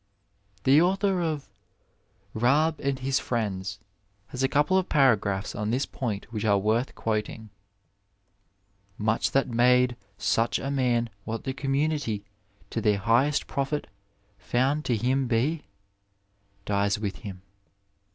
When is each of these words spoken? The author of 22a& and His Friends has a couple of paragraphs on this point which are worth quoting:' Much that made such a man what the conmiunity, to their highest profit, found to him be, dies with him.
The 0.63 0.81
author 0.81 1.21
of 1.21 1.47
22a& 2.35 2.79
and 2.79 2.97
His 2.97 3.19
Friends 3.19 3.77
has 4.29 4.41
a 4.41 4.47
couple 4.47 4.75
of 4.75 4.89
paragraphs 4.89 5.53
on 5.53 5.69
this 5.69 5.85
point 5.85 6.25
which 6.33 6.43
are 6.43 6.57
worth 6.57 6.95
quoting:' 6.95 7.51
Much 9.11 9.29
that 9.29 9.47
made 9.47 9.95
such 10.17 10.57
a 10.57 10.71
man 10.71 11.11
what 11.23 11.43
the 11.43 11.53
conmiunity, 11.53 12.23
to 12.71 12.81
their 12.81 12.97
highest 12.97 13.45
profit, 13.45 13.85
found 14.39 14.85
to 14.85 14.97
him 14.97 15.27
be, 15.27 15.65
dies 16.65 16.97
with 16.97 17.17
him. 17.17 17.43